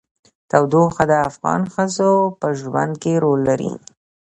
تودوخه 0.49 1.03
د 1.11 1.13
افغان 1.29 1.61
ښځو 1.73 2.11
په 2.39 2.47
ژوند 2.59 2.93
کې 3.01 3.13
رول 3.23 3.39
لري. 3.49 3.71